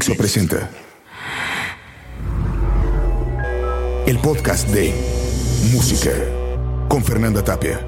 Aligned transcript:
Dixo 0.00 0.16
presenta 0.16 0.70
el 4.06 4.18
podcast 4.20 4.66
de 4.70 4.94
Música 5.74 6.12
con 6.88 7.04
Fernanda 7.04 7.44
Tapia. 7.44 7.86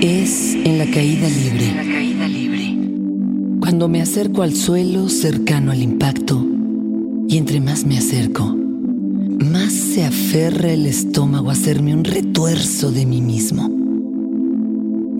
Es 0.00 0.54
en 0.54 0.78
la 0.78 0.86
caída 0.86 1.28
libre. 1.28 1.74
la 1.74 1.82
caída 1.82 2.26
libre. 2.26 2.78
Cuando 3.60 3.88
me 3.88 4.00
acerco 4.00 4.40
al 4.40 4.54
suelo 4.54 5.10
cercano 5.10 5.70
al 5.70 5.82
impacto 5.82 6.42
y 7.28 7.36
entre 7.36 7.60
más 7.60 7.84
me 7.84 7.98
acerco, 7.98 8.56
más 8.56 9.70
se 9.70 10.02
aferra 10.02 10.72
el 10.72 10.86
estómago 10.86 11.50
a 11.50 11.52
hacerme 11.52 11.92
un 11.92 12.04
retuerzo 12.04 12.90
de 12.90 13.04
mí 13.04 13.20
mismo. 13.20 13.83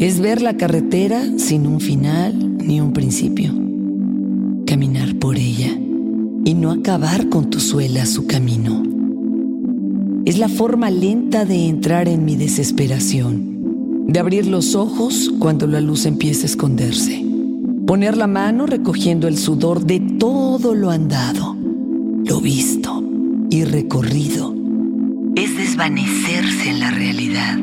Es 0.01 0.19
ver 0.19 0.43
la 0.43 0.57
carretera 0.57 1.23
sin 1.39 1.67
un 1.67 1.81
final 1.81 2.57
ni 2.59 2.81
un 2.81 2.93
principio. 2.93 3.55
Caminar 4.67 5.15
por 5.17 5.37
ella 5.37 5.79
y 6.45 6.55
no 6.55 6.73
acabar 6.73 7.29
con 7.29 7.49
tu 7.49 7.61
suela 7.61 8.05
su 8.05 8.27
camino. 8.27 8.83
Es 10.25 10.39
la 10.39 10.49
forma 10.49 10.91
lenta 10.91 11.45
de 11.45 11.69
entrar 11.69 12.09
en 12.09 12.25
mi 12.25 12.35
desesperación, 12.35 14.07
de 14.09 14.19
abrir 14.19 14.47
los 14.47 14.75
ojos 14.75 15.33
cuando 15.39 15.67
la 15.69 15.81
luz 15.81 16.07
empieza 16.07 16.43
a 16.43 16.47
esconderse, 16.47 17.25
poner 17.87 18.17
la 18.17 18.27
mano 18.27 18.67
recogiendo 18.67 19.29
el 19.29 19.39
sudor 19.39 19.85
de 19.85 20.01
todo 20.01 20.75
lo 20.75 20.91
andado, 20.91 21.57
lo 22.25 22.41
visto 22.41 23.05
y 23.49 23.63
recorrido. 23.63 24.55
Es 25.37 25.57
desvanecerse 25.57 26.71
en 26.71 26.81
la 26.81 26.91
realidad. 26.91 27.59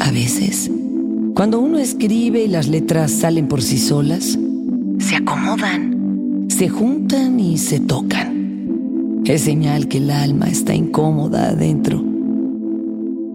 A 0.00 0.10
veces, 0.10 0.70
cuando 1.38 1.60
uno 1.60 1.78
escribe 1.78 2.42
y 2.42 2.48
las 2.48 2.66
letras 2.66 3.12
salen 3.12 3.46
por 3.46 3.62
sí 3.62 3.78
solas, 3.78 4.36
se 4.98 5.14
acomodan 5.14 6.48
se 6.48 6.68
juntan 6.68 7.38
y 7.38 7.56
se 7.56 7.78
tocan. 7.78 9.22
Es 9.24 9.42
señal 9.42 9.86
que 9.86 9.98
el 9.98 10.10
alma 10.10 10.48
está 10.48 10.74
incómoda 10.74 11.50
adentro, 11.50 12.02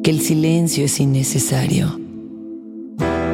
que 0.04 0.12
el 0.12 0.20
silencio 0.20 0.84
es 0.84 1.00
innecesario. 1.00 1.98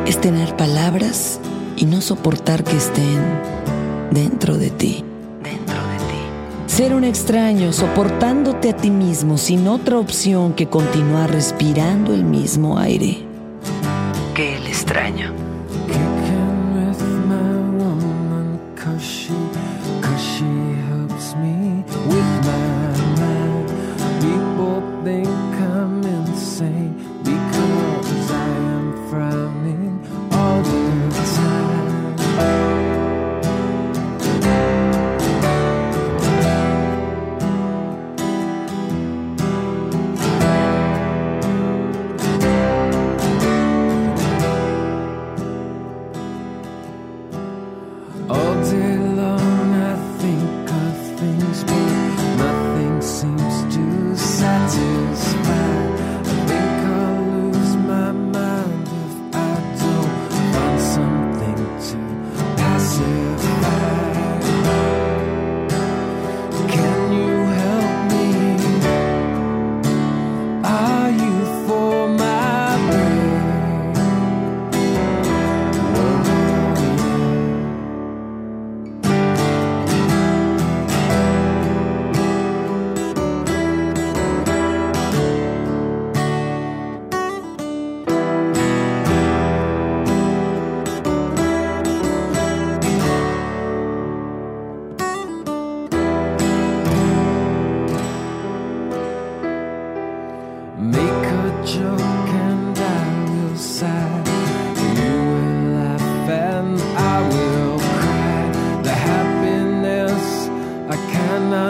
Es 0.06 0.22
tener 0.22 0.56
palabras 0.56 1.40
y 1.76 1.86
no 1.86 2.02
soportar 2.02 2.64
que 2.64 2.78
estén 2.78 3.18
dentro 4.12 4.56
de 4.56 4.70
ti. 4.70 5.04
Dentro 5.44 5.74
de 5.74 5.98
ti. 5.98 6.68
Ser 6.68 6.94
un 6.94 7.04
extraño 7.04 7.74
soportándote 7.74 8.70
a 8.70 8.78
ti 8.78 8.92
mismo 8.92 9.40
sin 9.40 9.68
otra 9.68 9.98
opción 9.98 10.54
que 10.54 10.68
continuar 10.68 11.32
respirando 11.32 12.14
el 12.14 12.24
mismo 12.24 12.78
aire 12.78 13.29
extraño. 14.90 15.49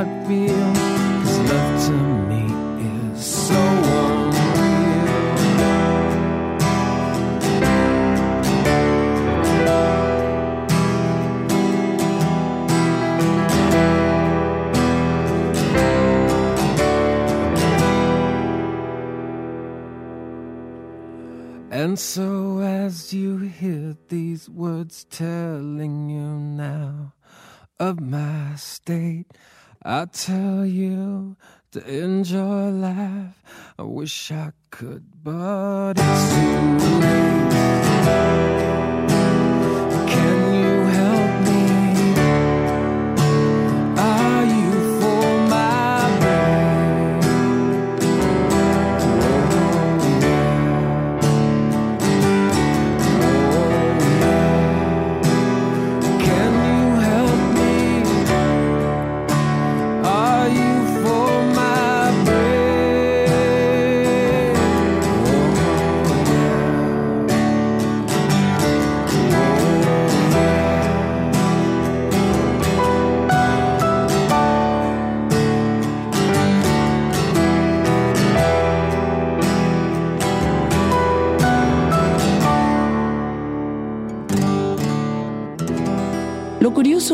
Que 0.06 0.48
el 0.48 0.76
extraño. 1.46 2.20
And 21.72 21.98
so, 21.98 22.60
as 22.60 23.14
you 23.14 23.38
hear 23.38 23.96
these 24.10 24.50
words 24.50 25.06
telling 25.06 26.10
you 26.10 26.38
now 26.38 27.14
of 27.80 28.02
my 28.02 28.56
state, 28.56 29.28
I 29.84 30.06
tell 30.12 30.66
you 30.66 31.38
to 31.72 31.88
enjoy 31.88 32.70
life. 32.70 33.42
I 33.78 33.84
wish 33.84 34.30
I 34.30 34.52
could, 34.72 35.06
but 35.24 35.94
it's 35.98 36.34
too 36.34 37.00
late. 37.00 38.79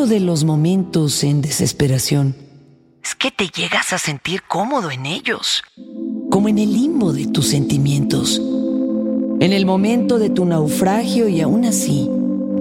De 0.09 0.19
los 0.19 0.43
momentos 0.43 1.23
en 1.23 1.41
desesperación. 1.41 2.35
Es 3.03 3.15
que 3.15 3.31
te 3.31 3.47
llegas 3.47 3.91
a 3.91 3.97
sentir 3.97 4.43
cómodo 4.47 4.91
en 4.91 5.07
ellos, 5.07 5.63
como 6.29 6.47
en 6.47 6.59
el 6.59 6.71
limbo 6.73 7.11
de 7.11 7.25
tus 7.25 7.47
sentimientos, 7.47 8.39
en 9.39 9.51
el 9.51 9.65
momento 9.65 10.19
de 10.19 10.29
tu 10.29 10.45
naufragio 10.45 11.27
y 11.27 11.41
aún 11.41 11.65
así 11.65 12.07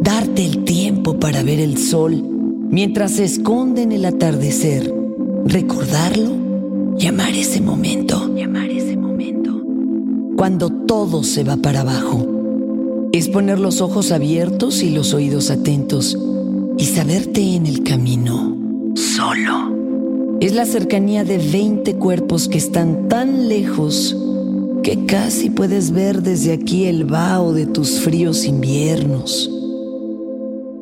darte 0.00 0.46
el 0.46 0.64
tiempo 0.64 1.20
para 1.20 1.42
ver 1.42 1.60
el 1.60 1.76
sol 1.76 2.22
mientras 2.70 3.12
se 3.12 3.24
esconde 3.24 3.82
en 3.82 3.92
el 3.92 4.06
atardecer, 4.06 4.94
recordarlo, 5.44 6.96
llamar 6.96 7.34
ese 7.34 7.60
momento, 7.60 8.34
llamar 8.34 8.70
ese 8.70 8.96
momento, 8.96 9.60
cuando 10.34 10.70
todo 10.70 11.22
se 11.22 11.44
va 11.44 11.58
para 11.58 11.82
abajo. 11.82 12.26
Es 13.12 13.28
poner 13.28 13.60
los 13.60 13.82
ojos 13.82 14.12
abiertos 14.12 14.82
y 14.82 14.88
los 14.88 15.12
oídos 15.12 15.50
atentos 15.50 16.16
y 16.78 16.86
saberte 16.86 17.40
en 17.54 17.66
el 17.66 17.82
camino, 17.82 18.56
solo. 18.96 20.38
Es 20.40 20.52
la 20.52 20.66
cercanía 20.66 21.24
de 21.24 21.38
20 21.38 21.96
cuerpos 21.96 22.48
que 22.48 22.58
están 22.58 23.08
tan 23.08 23.48
lejos 23.48 24.16
que 24.82 25.06
casi 25.06 25.50
puedes 25.50 25.92
ver 25.92 26.22
desde 26.22 26.52
aquí 26.52 26.86
el 26.86 27.04
vaho 27.04 27.52
de 27.52 27.66
tus 27.66 28.00
fríos 28.00 28.44
inviernos. 28.44 29.50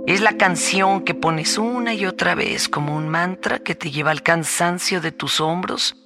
Es 0.06 0.20
la 0.20 0.36
canción 0.36 1.02
que 1.02 1.14
pones 1.14 1.58
una 1.58 1.94
y 1.94 2.06
otra 2.06 2.34
vez 2.34 2.68
como 2.68 2.96
un 2.96 3.08
mantra 3.08 3.60
que 3.60 3.74
te 3.74 3.90
lleva 3.90 4.10
al 4.10 4.22
cansancio 4.22 5.00
de 5.00 5.12
tus 5.12 5.40
hombros 5.40 5.96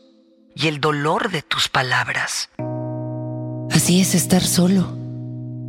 y 0.55 0.69
el 0.69 0.81
dolor 0.81 1.31
de 1.31 1.43
tus 1.43 1.69
palabras. 1.69 2.51
Así 3.71 4.01
es 4.01 4.15
estar 4.15 4.43
solo 4.43 5.07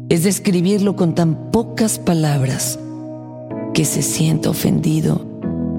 es 0.10 0.24
describirlo 0.24 0.96
con 0.96 1.16
tan 1.16 1.52
pocas 1.52 2.00
palabras 2.00 2.80
que 3.78 3.86
se 3.86 4.02
sienta 4.02 4.50
ofendido 4.50 5.22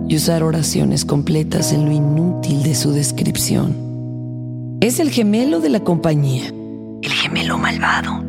y 0.08 0.14
usar 0.14 0.44
oraciones 0.44 1.04
completas 1.04 1.72
en 1.72 1.84
lo 1.84 1.90
inútil 1.90 2.62
de 2.62 2.76
su 2.76 2.92
descripción. 2.92 3.74
Es 4.80 5.00
el 5.00 5.10
gemelo 5.10 5.58
de 5.58 5.68
la 5.68 5.80
compañía, 5.80 6.44
el 7.02 7.10
gemelo 7.10 7.58
malvado, 7.58 8.22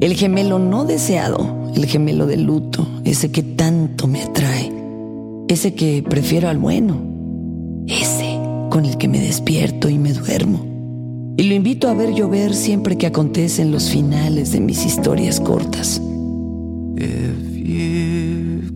el 0.00 0.14
gemelo 0.14 0.58
no 0.58 0.86
deseado, 0.86 1.70
el 1.76 1.84
gemelo 1.84 2.26
de 2.26 2.38
luto, 2.38 2.88
ese 3.04 3.30
que 3.30 3.42
tanto 3.42 4.06
me 4.06 4.22
atrae, 4.22 4.72
ese 5.48 5.74
que 5.74 6.02
prefiero 6.02 6.48
al 6.48 6.56
bueno, 6.56 6.96
ese 7.86 8.40
con 8.70 8.86
el 8.86 8.96
que 8.96 9.08
me 9.08 9.20
despierto 9.20 9.90
y 9.90 9.98
me 9.98 10.14
duermo. 10.14 10.64
Y 11.36 11.42
lo 11.42 11.54
invito 11.54 11.88
a 11.88 11.92
ver 11.92 12.14
llover 12.14 12.54
siempre 12.54 12.96
que 12.96 13.06
acontecen 13.06 13.70
los 13.70 13.90
finales 13.90 14.50
de 14.52 14.60
mis 14.60 14.86
historias 14.86 15.40
cortas. 15.40 16.00
If 16.96 17.54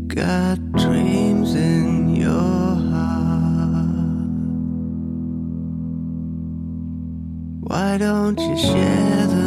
got 0.08 0.58
dreams 0.72 1.54
in 1.54 2.16
your 2.16 2.30
heart, 2.30 4.28
why 7.60 7.98
don't 7.98 8.40
you 8.40 8.56
share 8.56 9.26
them 9.26 9.37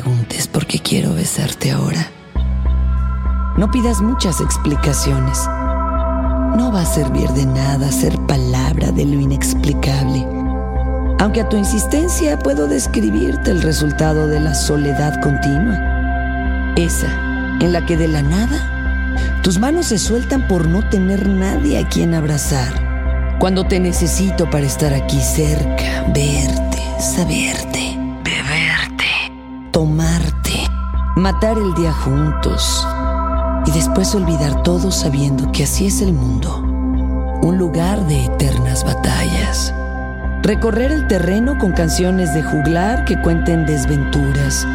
preguntes 0.00 0.46
por 0.46 0.64
qué 0.64 0.78
quiero 0.78 1.12
besarte 1.12 1.72
ahora. 1.72 2.06
No 3.56 3.68
pidas 3.68 4.00
muchas 4.00 4.40
explicaciones. 4.40 5.40
No 6.56 6.70
va 6.72 6.82
a 6.82 6.86
servir 6.86 7.28
de 7.30 7.44
nada 7.44 7.90
ser 7.90 8.16
palabra 8.28 8.92
de 8.92 9.04
lo 9.04 9.18
inexplicable. 9.18 10.24
Aunque 11.18 11.40
a 11.40 11.48
tu 11.48 11.56
insistencia 11.56 12.38
puedo 12.38 12.68
describirte 12.68 13.50
el 13.50 13.60
resultado 13.60 14.28
de 14.28 14.38
la 14.38 14.54
soledad 14.54 15.20
continua. 15.20 16.74
Esa 16.76 17.08
en 17.60 17.72
la 17.72 17.84
que 17.84 17.96
de 17.96 18.06
la 18.06 18.22
nada 18.22 19.16
tus 19.42 19.58
manos 19.58 19.86
se 19.86 19.98
sueltan 19.98 20.46
por 20.46 20.68
no 20.68 20.88
tener 20.88 21.28
nadie 21.28 21.76
a 21.76 21.88
quien 21.88 22.14
abrazar. 22.14 23.36
Cuando 23.40 23.66
te 23.66 23.80
necesito 23.80 24.48
para 24.48 24.64
estar 24.64 24.94
aquí 24.94 25.20
cerca, 25.20 26.04
verte, 26.14 26.82
saberte, 27.00 27.97
tomarte, 29.78 30.68
matar 31.14 31.56
el 31.56 31.72
día 31.74 31.92
juntos 31.92 32.84
y 33.64 33.70
después 33.70 34.12
olvidar 34.12 34.64
todo 34.64 34.90
sabiendo 34.90 35.52
que 35.52 35.62
así 35.62 35.86
es 35.86 36.02
el 36.02 36.12
mundo, 36.12 36.58
un 37.42 37.58
lugar 37.58 38.04
de 38.08 38.24
eternas 38.24 38.82
batallas. 38.82 39.72
Recorrer 40.42 40.90
el 40.90 41.06
terreno 41.06 41.56
con 41.58 41.70
canciones 41.74 42.34
de 42.34 42.42
juglar 42.42 43.04
que 43.04 43.20
cuenten 43.20 43.66
desventuras, 43.66 44.66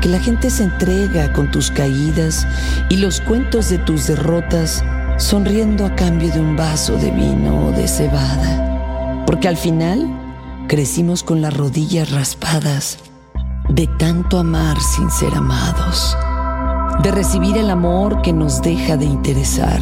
que 0.00 0.08
la 0.08 0.18
gente 0.18 0.50
se 0.50 0.64
entrega 0.64 1.32
con 1.34 1.52
tus 1.52 1.70
caídas 1.70 2.44
y 2.88 2.96
los 2.96 3.20
cuentos 3.20 3.70
de 3.70 3.78
tus 3.78 4.08
derrotas, 4.08 4.82
sonriendo 5.18 5.86
a 5.86 5.94
cambio 5.94 6.32
de 6.32 6.40
un 6.40 6.56
vaso 6.56 6.96
de 6.96 7.12
vino 7.12 7.66
o 7.66 7.70
de 7.70 7.86
cebada. 7.86 9.22
Porque 9.24 9.46
al 9.46 9.56
final 9.56 10.04
crecimos 10.66 11.22
con 11.22 11.42
las 11.42 11.56
rodillas 11.56 12.10
raspadas 12.10 12.98
de 13.68 13.86
tanto 13.98 14.38
amar 14.38 14.80
sin 14.80 15.10
ser 15.10 15.34
amados 15.34 16.16
de 17.02 17.10
recibir 17.10 17.56
el 17.56 17.70
amor 17.70 18.22
que 18.22 18.32
nos 18.32 18.62
deja 18.62 18.96
de 18.96 19.06
interesar. 19.06 19.80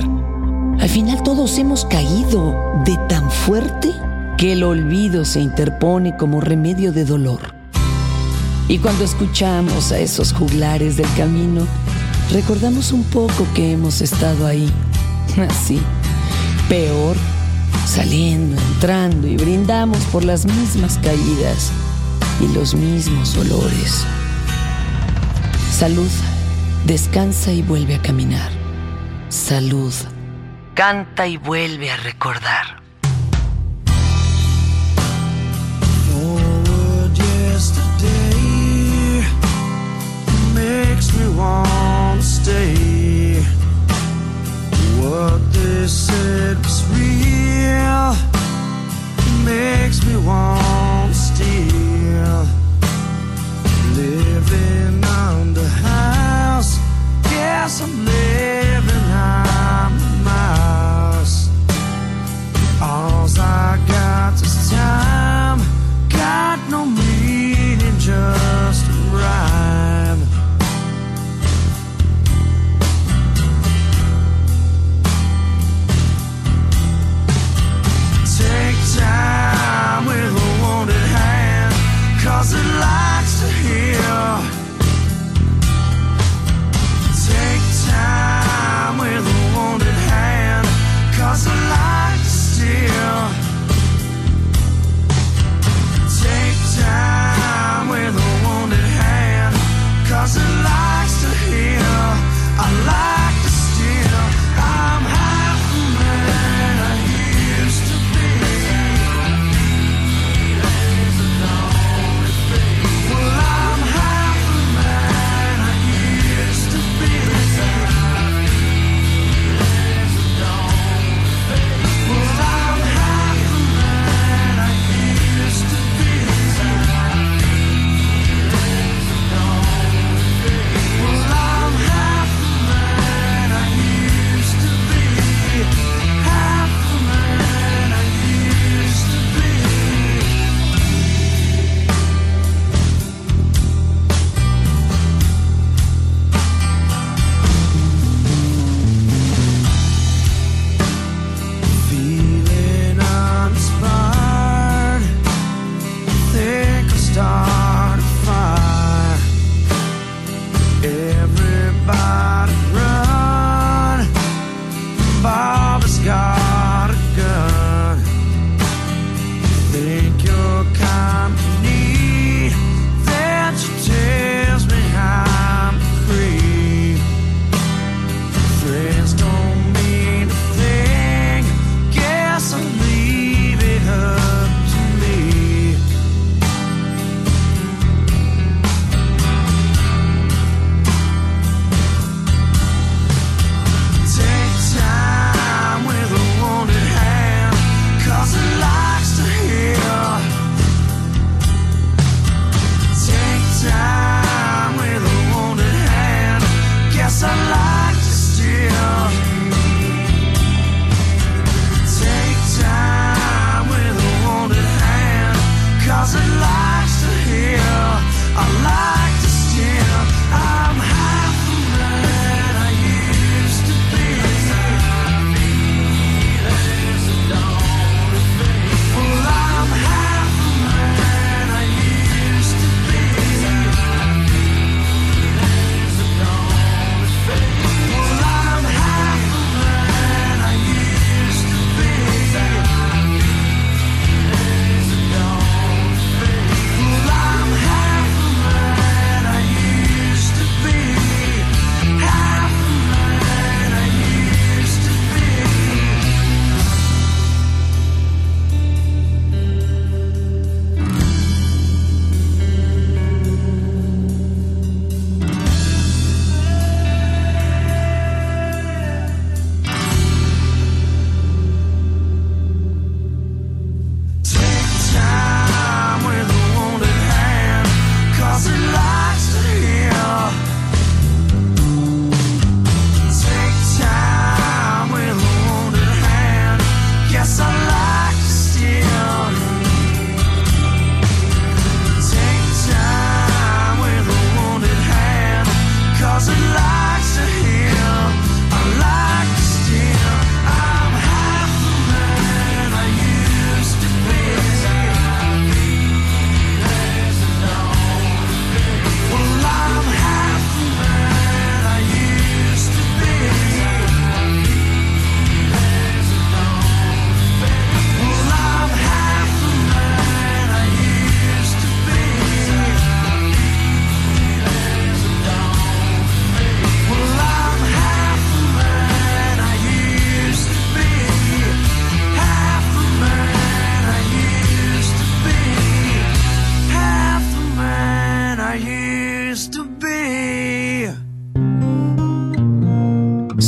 Al 0.78 0.88
final 0.88 1.22
todos 1.22 1.58
hemos 1.58 1.84
caído 1.84 2.56
de 2.84 2.96
tan 3.08 3.30
fuerte 3.30 3.92
que 4.38 4.52
el 4.52 4.62
olvido 4.62 5.26
se 5.26 5.40
interpone 5.40 6.16
como 6.16 6.40
remedio 6.40 6.92
de 6.92 7.04
dolor. 7.04 7.54
Y 8.68 8.78
cuando 8.78 9.04
escuchamos 9.04 9.92
a 9.92 9.98
esos 9.98 10.32
juglares 10.32 10.96
del 10.96 11.12
camino, 11.14 11.66
recordamos 12.30 12.92
un 12.92 13.04
poco 13.04 13.46
que 13.54 13.72
hemos 13.72 14.00
estado 14.00 14.46
ahí, 14.46 14.72
así, 15.50 15.78
peor, 16.70 17.16
saliendo, 17.84 18.58
entrando 18.74 19.26
y 19.26 19.36
brindamos 19.36 19.98
por 20.04 20.24
las 20.24 20.46
mismas 20.46 20.98
caídas 21.02 21.70
y 22.40 22.48
los 22.54 22.74
mismos 22.74 23.36
olores. 23.36 24.04
Salud 25.70 26.10
Descansa 26.86 27.52
y 27.52 27.62
vuelve 27.62 27.96
a 27.96 28.02
caminar. 28.02 28.50
Salud. 29.28 29.92
Canta 30.74 31.26
y 31.26 31.36
vuelve 31.36 31.90
a 31.90 31.96
recordar. 31.98 32.80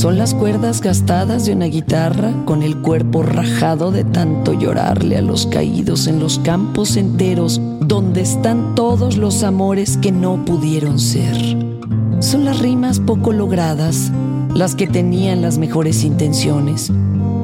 Son 0.02 0.18
las 0.18 0.34
cuerdas 0.34 0.80
gastadas 0.80 1.46
de 1.46 1.52
una 1.52 1.66
guitarra 1.66 2.32
con 2.44 2.64
el 2.64 2.78
cuerpo 2.78 3.22
rajado 3.22 3.92
de 3.92 4.02
tanto 4.02 4.52
llorarle 4.52 5.16
a 5.16 5.22
los 5.22 5.46
caídos 5.46 6.08
en 6.08 6.18
los 6.18 6.40
campos 6.40 6.96
enteros 6.96 7.60
donde 7.78 8.22
están 8.22 8.74
todos 8.74 9.16
los 9.16 9.44
amores 9.44 9.96
que 9.98 10.10
no 10.10 10.44
pudieron 10.44 10.98
ser. 10.98 11.36
Son 12.18 12.44
las 12.44 12.58
rimas 12.58 12.98
poco 12.98 13.32
logradas, 13.32 14.10
las 14.52 14.74
que 14.74 14.88
tenían 14.88 15.40
las 15.40 15.58
mejores 15.58 16.02
intenciones, 16.02 16.90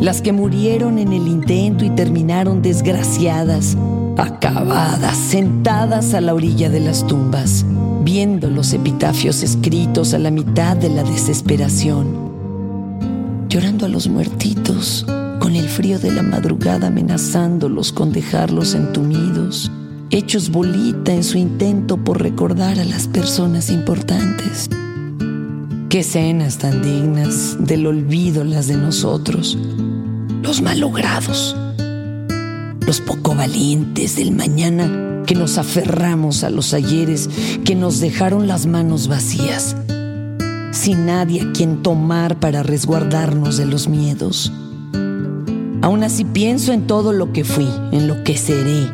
las 0.00 0.20
que 0.20 0.32
murieron 0.32 0.98
en 0.98 1.12
el 1.12 1.28
intento 1.28 1.84
y 1.84 1.90
terminaron 1.90 2.60
desgraciadas, 2.60 3.76
acabadas, 4.16 5.16
sentadas 5.16 6.12
a 6.12 6.20
la 6.20 6.34
orilla 6.34 6.68
de 6.70 6.80
las 6.80 7.06
tumbas, 7.06 7.64
viendo 8.02 8.50
los 8.50 8.72
epitafios 8.72 9.44
escritos 9.44 10.12
a 10.12 10.18
la 10.18 10.32
mitad 10.32 10.76
de 10.76 10.88
la 10.88 11.04
desesperación 11.04 12.27
llorando 13.48 13.87
a 13.87 13.88
los 13.88 14.08
muertitos, 14.08 15.06
con 15.38 15.56
el 15.56 15.68
frío 15.68 15.98
de 15.98 16.12
la 16.12 16.22
madrugada 16.22 16.88
amenazándolos 16.88 17.92
con 17.92 18.12
dejarlos 18.12 18.74
entumidos, 18.74 19.70
hechos 20.11 20.50
bolita 20.50 21.12
en 21.14 21.24
su 21.24 21.38
intento 21.38 21.96
por 21.96 22.20
recordar 22.22 22.78
a 22.78 22.84
las 22.84 23.08
personas 23.08 23.70
importantes. 23.70 24.68
Qué 25.88 26.00
escenas 26.00 26.58
tan 26.58 26.82
dignas 26.82 27.56
del 27.58 27.87
olvido 27.87 28.44
las 28.44 28.68
de 28.68 28.76
nosotros, 28.76 29.56
los 30.42 30.61
malogrados, 30.61 31.56
los 32.87 33.00
poco 33.00 33.34
valientes 33.34 34.16
del 34.16 34.32
mañana 34.32 35.22
que 35.26 35.34
nos 35.34 35.56
aferramos 35.56 36.44
a 36.44 36.50
los 36.50 36.74
ayeres 36.74 37.30
que 37.64 37.74
nos 37.74 38.00
dejaron 38.00 38.46
las 38.46 38.66
manos 38.66 39.08
vacías 39.08 39.74
sin 40.70 41.07
nadie 41.07 41.42
a 41.42 41.52
quien 41.52 41.83
tomar 41.83 42.38
para 42.38 42.62
resguardarnos 42.62 43.57
de 43.57 43.66
los 43.66 43.88
miedos. 43.88 44.52
Aún 45.81 46.02
así 46.02 46.24
pienso 46.24 46.72
en 46.72 46.87
todo 46.87 47.12
lo 47.12 47.33
que 47.33 47.44
fui, 47.44 47.68
en 47.92 48.09
lo 48.09 48.22
que 48.24 48.37
seré, 48.37 48.92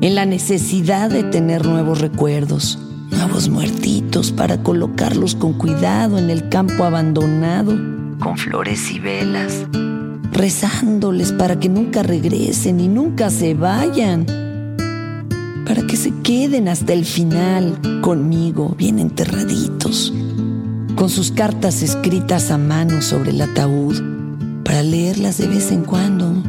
en 0.00 0.14
la 0.14 0.26
necesidad 0.26 1.10
de 1.10 1.22
tener 1.22 1.64
nuevos 1.64 2.00
recuerdos, 2.00 2.78
nuevos 3.10 3.48
muertitos 3.48 4.32
para 4.32 4.62
colocarlos 4.62 5.34
con 5.34 5.54
cuidado 5.54 6.18
en 6.18 6.28
el 6.28 6.48
campo 6.48 6.84
abandonado, 6.84 7.76
con 8.18 8.36
flores 8.36 8.90
y 8.90 8.98
velas, 8.98 9.64
rezándoles 10.32 11.32
para 11.32 11.58
que 11.58 11.68
nunca 11.68 12.02
regresen 12.02 12.80
y 12.80 12.88
nunca 12.88 13.30
se 13.30 13.54
vayan, 13.54 14.26
para 15.66 15.86
que 15.86 15.96
se 15.96 16.12
queden 16.22 16.68
hasta 16.68 16.92
el 16.92 17.04
final 17.04 17.78
conmigo, 18.02 18.74
bien 18.76 18.98
enterraditos 18.98 20.12
con 20.96 21.10
sus 21.10 21.30
cartas 21.30 21.82
escritas 21.82 22.50
a 22.50 22.58
mano 22.58 23.02
sobre 23.02 23.30
el 23.30 23.40
ataúd, 23.42 24.02
para 24.64 24.82
leerlas 24.82 25.38
de 25.38 25.46
vez 25.46 25.70
en 25.70 25.84
cuando 25.84 26.42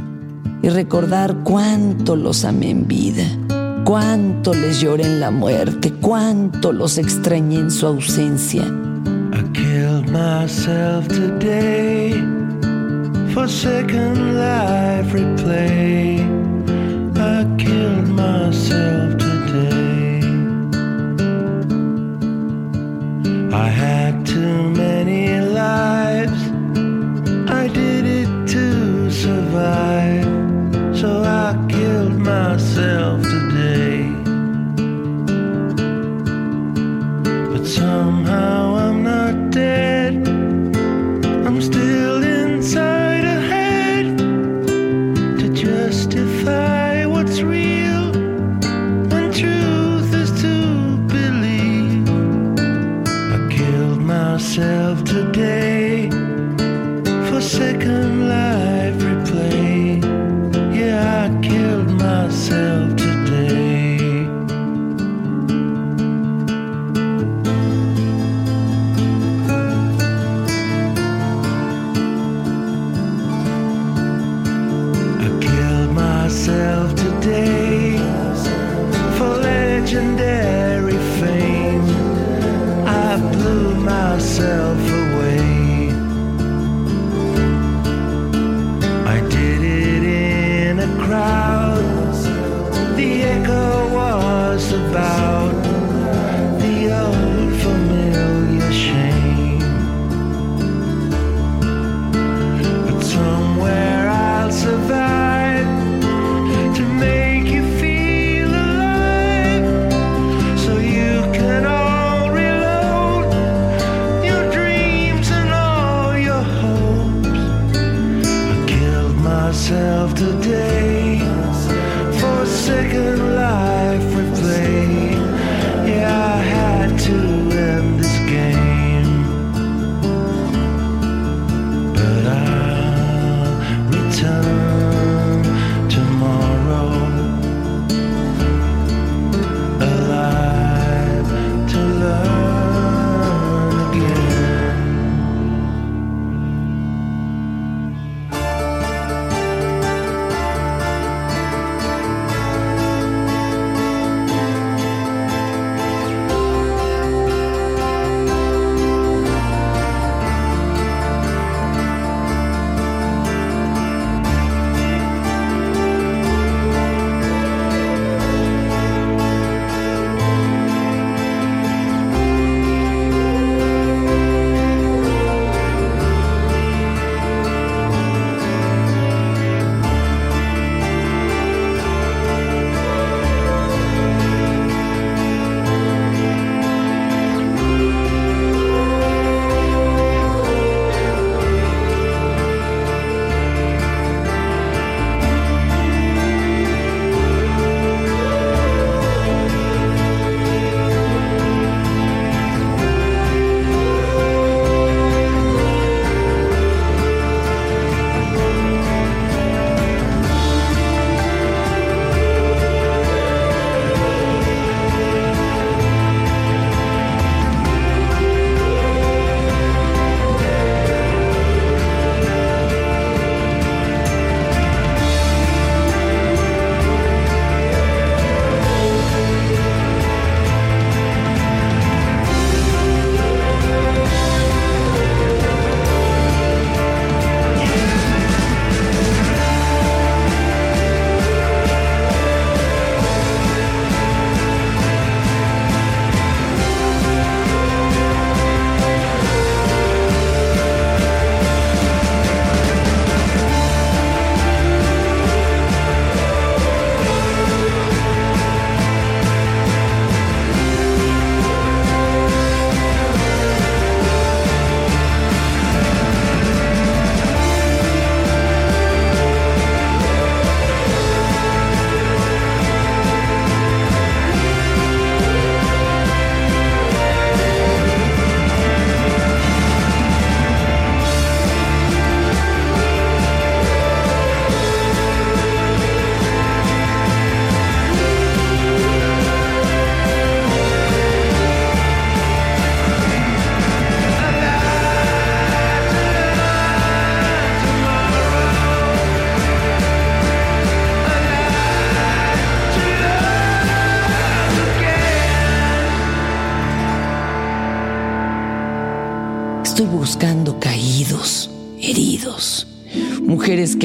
y 0.63 0.69
recordar 0.69 1.35
cuánto 1.43 2.15
los 2.15 2.45
amé 2.45 2.71
en 2.71 2.87
vida, 2.87 3.25
cuánto 3.83 4.53
les 4.53 4.79
lloré 4.79 5.05
en 5.05 5.19
la 5.19 5.31
muerte, 5.31 5.93
cuánto 6.01 6.71
los 6.71 6.97
extrañé 6.97 7.59
en 7.59 7.69
su 7.69 7.85
ausencia. 7.85 8.63
I 8.63 9.43
killed 9.53 10.09
myself 10.09 11.07
today 11.09 12.13
for 13.33 13.45
life 13.45 15.11
replay. 15.13 16.19
I 17.17 17.45
killed 17.57 18.07
myself 18.09 19.17
today. 19.17 20.21
I 23.53 23.69
had 23.69 24.26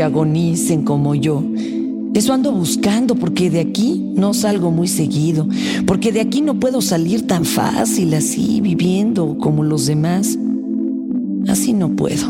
agonicen 0.02 0.82
como 0.82 1.14
yo. 1.14 1.42
Eso 2.14 2.32
ando 2.32 2.52
buscando 2.52 3.14
porque 3.14 3.50
de 3.50 3.60
aquí 3.60 4.12
no 4.16 4.34
salgo 4.34 4.70
muy 4.70 4.88
seguido, 4.88 5.48
porque 5.86 6.12
de 6.12 6.20
aquí 6.20 6.42
no 6.42 6.60
puedo 6.60 6.82
salir 6.82 7.26
tan 7.26 7.44
fácil 7.44 8.12
así, 8.14 8.60
viviendo 8.60 9.38
como 9.38 9.62
los 9.62 9.86
demás. 9.86 10.38
Así 11.48 11.72
no 11.72 11.96
puedo, 11.96 12.26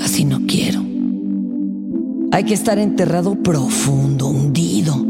así 0.00 0.24
no 0.24 0.42
quiero. 0.46 0.80
Hay 2.30 2.44
que 2.44 2.54
estar 2.54 2.78
enterrado 2.78 3.34
profundo, 3.42 4.28
hundido, 4.28 5.04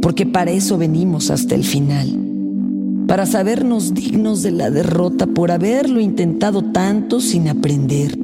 porque 0.00 0.26
para 0.26 0.50
eso 0.50 0.76
venimos 0.76 1.30
hasta 1.30 1.54
el 1.54 1.64
final 1.64 2.22
para 3.12 3.26
sabernos 3.26 3.92
dignos 3.92 4.42
de 4.42 4.52
la 4.52 4.70
derrota 4.70 5.26
por 5.26 5.50
haberlo 5.50 6.00
intentado 6.00 6.62
tanto 6.62 7.20
sin 7.20 7.46
aprender. 7.48 8.21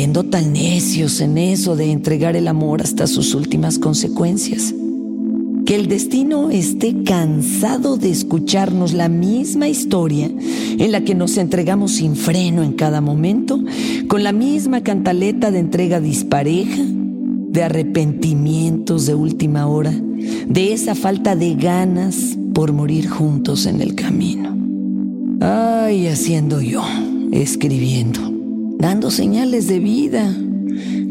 Siendo 0.00 0.24
tan 0.24 0.54
necios 0.54 1.20
en 1.20 1.36
eso 1.36 1.76
de 1.76 1.92
entregar 1.92 2.34
el 2.34 2.48
amor 2.48 2.80
hasta 2.80 3.06
sus 3.06 3.34
últimas 3.34 3.78
consecuencias. 3.78 4.74
Que 5.66 5.74
el 5.74 5.88
destino 5.88 6.48
esté 6.48 7.02
cansado 7.02 7.98
de 7.98 8.08
escucharnos 8.08 8.94
la 8.94 9.10
misma 9.10 9.68
historia 9.68 10.30
en 10.78 10.90
la 10.90 11.02
que 11.02 11.14
nos 11.14 11.36
entregamos 11.36 11.92
sin 11.92 12.16
freno 12.16 12.62
en 12.62 12.72
cada 12.72 13.02
momento, 13.02 13.60
con 14.08 14.24
la 14.24 14.32
misma 14.32 14.80
cantaleta 14.80 15.50
de 15.50 15.58
entrega 15.58 16.00
dispareja, 16.00 16.82
de 16.82 17.62
arrepentimientos 17.62 19.04
de 19.04 19.14
última 19.14 19.66
hora, 19.66 19.92
de 19.92 20.72
esa 20.72 20.94
falta 20.94 21.36
de 21.36 21.56
ganas 21.56 22.38
por 22.54 22.72
morir 22.72 23.06
juntos 23.06 23.66
en 23.66 23.82
el 23.82 23.94
camino. 23.94 24.56
Ay, 25.42 26.06
haciendo 26.06 26.62
yo, 26.62 26.82
escribiendo, 27.32 28.39
dando 28.80 29.10
señales 29.10 29.68
de 29.68 29.78
vida, 29.78 30.34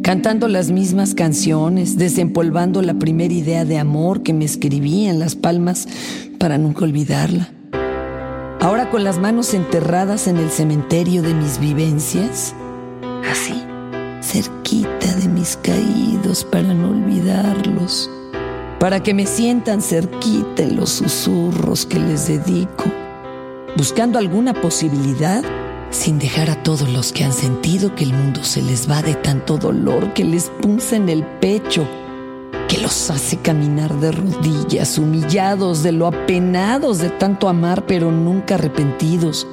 cantando 0.01 0.47
las 0.47 0.71
mismas 0.71 1.13
canciones, 1.13 1.97
desempolvando 1.97 2.81
la 2.81 2.95
primera 2.95 3.33
idea 3.33 3.63
de 3.63 3.77
amor 3.77 4.23
que 4.23 4.33
me 4.33 4.45
escribía 4.45 5.11
en 5.11 5.19
las 5.19 5.35
palmas 5.35 5.87
para 6.39 6.57
nunca 6.57 6.85
olvidarla. 6.85 7.49
Ahora 8.59 8.89
con 8.89 9.03
las 9.03 9.19
manos 9.19 9.53
enterradas 9.53 10.27
en 10.27 10.37
el 10.37 10.49
cementerio 10.49 11.21
de 11.21 11.33
mis 11.35 11.59
vivencias, 11.59 12.55
así, 13.29 13.63
cerquita 14.21 15.15
de 15.15 15.29
mis 15.29 15.55
caídos 15.57 16.43
para 16.43 16.73
no 16.73 16.89
olvidarlos 16.89 18.09
para 18.79 19.03
que 19.03 19.13
me 19.13 19.25
sientan 19.25 19.81
cerquita 19.81 20.63
en 20.63 20.77
los 20.77 20.89
susurros 20.89 21.85
que 21.85 21.99
les 21.99 22.29
dedico, 22.29 22.85
buscando 23.75 24.17
alguna 24.17 24.53
posibilidad 24.53 25.43
sin 25.89 26.19
dejar 26.19 26.49
a 26.49 26.63
todos 26.63 26.89
los 26.89 27.11
que 27.11 27.23
han 27.23 27.33
sentido 27.33 27.95
que 27.95 28.03
el 28.03 28.13
mundo 28.13 28.43
se 28.43 28.61
les 28.61 28.89
va 28.89 29.01
de 29.01 29.15
tanto 29.15 29.57
dolor 29.57 30.13
que 30.13 30.23
les 30.23 30.49
punza 30.61 30.95
en 30.95 31.09
el 31.09 31.23
pecho, 31.23 31.87
que 32.67 32.77
los 32.77 33.09
hace 33.09 33.37
caminar 33.37 33.93
de 33.99 34.11
rodillas, 34.11 34.97
humillados 34.97 35.83
de 35.83 35.91
lo 35.91 36.07
apenados 36.07 36.99
de 36.99 37.09
tanto 37.09 37.49
amar 37.49 37.85
pero 37.85 38.11
nunca 38.11 38.55
arrepentidos. 38.55 39.47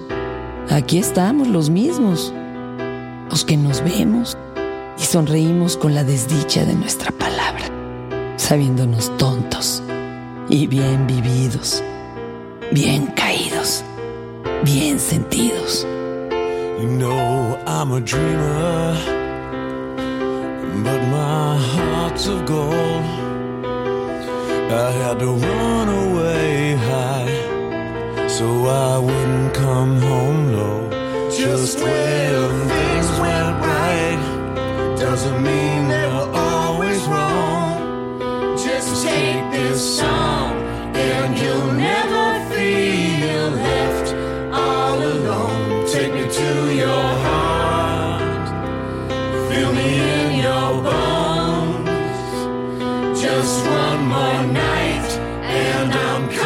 Aquí 0.70 0.98
estamos 0.98 1.48
los 1.48 1.70
mismos, 1.70 2.32
los 3.30 3.44
que 3.44 3.56
nos 3.56 3.82
vemos 3.82 4.36
y 4.98 5.02
sonreímos 5.02 5.76
con 5.76 5.94
la 5.94 6.04
desdicha 6.04 6.64
de 6.64 6.74
nuestra 6.74 7.12
palabra 7.12 7.26
sabiéndonos 8.46 9.10
tontos 9.16 9.82
y 10.48 10.68
bien 10.68 11.06
vividos, 11.08 11.82
bien 12.70 13.06
caídos, 13.16 13.82
bien 14.62 15.00
sentidos. 15.00 15.84
You 16.78 16.88
know 16.88 17.58
I'm 17.66 17.90
a 17.90 18.02
dreamer, 18.02 18.92
but 20.84 21.00
my 21.08 21.56
heart's 21.56 22.26
of 22.26 22.44
gold. 22.44 23.04
I 24.70 24.90
had 24.90 25.18
to 25.20 25.30
run 25.32 25.88
away 25.88 26.74
high, 26.74 28.28
so 28.28 28.66
I 28.66 28.98
wouldn't 28.98 29.54
come 29.54 30.02
home 30.02 30.52
low. 30.52 30.90
Just 31.30 31.78
when 31.80 32.65
Just 53.56 53.70
one 53.70 54.08
more 54.08 54.52
night, 54.52 55.10
and 55.42 55.90
I'm 55.90 56.28
coming 56.28 56.45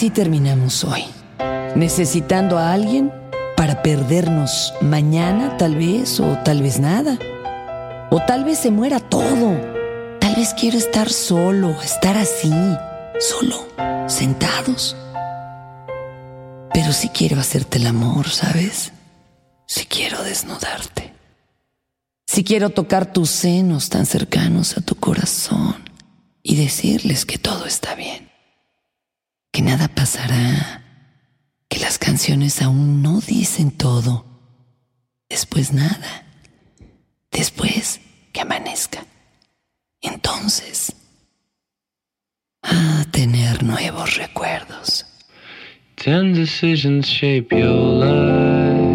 Así 0.00 0.08
terminamos 0.08 0.82
hoy, 0.82 1.04
necesitando 1.76 2.56
a 2.56 2.72
alguien 2.72 3.12
para 3.54 3.82
perdernos 3.82 4.72
mañana 4.80 5.58
tal 5.58 5.74
vez 5.74 6.20
o 6.20 6.38
tal 6.42 6.62
vez 6.62 6.80
nada. 6.80 7.18
O 8.10 8.18
tal 8.26 8.44
vez 8.44 8.60
se 8.60 8.70
muera 8.70 8.98
todo. 8.98 9.60
Tal 10.18 10.36
vez 10.36 10.54
quiero 10.54 10.78
estar 10.78 11.10
solo, 11.10 11.78
estar 11.82 12.16
así, 12.16 12.50
solo, 13.18 13.66
sentados. 14.08 14.96
Pero 16.72 16.94
sí 16.94 17.10
quiero 17.10 17.38
hacerte 17.38 17.76
el 17.76 17.86
amor, 17.86 18.30
¿sabes? 18.30 18.92
Sí 19.66 19.84
quiero 19.84 20.22
desnudarte. 20.22 21.12
Sí 22.26 22.42
quiero 22.42 22.70
tocar 22.70 23.12
tus 23.12 23.28
senos 23.28 23.90
tan 23.90 24.06
cercanos 24.06 24.78
a 24.78 24.80
tu 24.80 24.94
corazón 24.94 25.76
y 26.42 26.56
decirles 26.56 27.26
que 27.26 27.36
todo 27.36 27.66
está 27.66 27.94
bien 27.94 28.29
que 29.52 29.62
nada 29.62 29.88
pasará, 29.88 30.82
que 31.68 31.80
las 31.80 31.98
canciones 31.98 32.62
aún 32.62 33.02
no 33.02 33.20
dicen 33.20 33.70
todo, 33.70 34.24
después 35.28 35.72
nada, 35.72 36.26
después 37.30 38.00
que 38.32 38.40
amanezca. 38.40 39.04
Entonces, 40.00 40.94
a 42.62 43.04
tener 43.10 43.62
nuevos 43.62 44.16
recuerdos. 44.16 45.06
Ten 45.96 46.32
decisions 46.32 47.06
shape 47.06 47.54
your 47.54 48.04
life. 48.04 48.89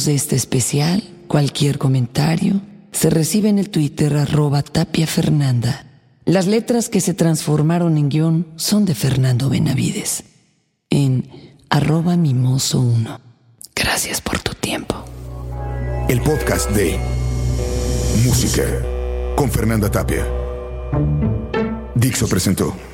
de 0.00 0.14
este 0.14 0.36
especial, 0.36 1.02
cualquier 1.28 1.78
comentario, 1.78 2.62
se 2.92 3.10
recibe 3.10 3.50
en 3.50 3.58
el 3.58 3.68
Twitter 3.68 4.16
arroba 4.16 4.62
Tapia 4.62 5.06
Fernanda. 5.06 5.86
Las 6.24 6.46
letras 6.46 6.88
que 6.88 7.00
se 7.00 7.14
transformaron 7.14 7.98
en 7.98 8.08
guion 8.08 8.46
son 8.56 8.84
de 8.84 8.94
Fernando 8.94 9.50
Benavides. 9.50 10.24
En 10.88 11.28
arroba 11.68 12.16
mimoso 12.16 12.80
1. 12.80 13.20
Gracias 13.74 14.20
por 14.20 14.38
tu 14.40 14.54
tiempo. 14.54 15.04
El 16.08 16.20
podcast 16.22 16.70
de 16.70 16.98
Música 18.24 18.64
con 19.36 19.50
Fernanda 19.50 19.90
Tapia. 19.90 20.26
Dixo 21.94 22.28
presentó. 22.28 22.91